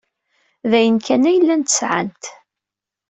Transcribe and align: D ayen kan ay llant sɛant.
D 0.69 0.71
ayen 0.77 0.97
kan 1.05 1.27
ay 1.29 1.37
llant 1.41 1.73
sɛant. 1.77 2.23